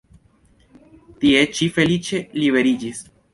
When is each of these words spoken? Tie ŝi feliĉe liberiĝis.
Tie 1.23 1.43
ŝi 1.59 1.67
feliĉe 1.77 2.23
liberiĝis. 2.41 3.05